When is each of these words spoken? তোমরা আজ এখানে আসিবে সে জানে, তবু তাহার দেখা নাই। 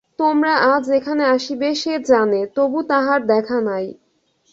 তোমরা 0.19 0.53
আজ 0.73 0.85
এখানে 0.89 1.23
আসিবে 1.25 1.69
সে 1.75 1.93
জানে, 2.03 2.41
তবু 2.55 2.79
তাহার 2.83 3.19
দেখা 3.27 3.57
নাই। 3.61 3.85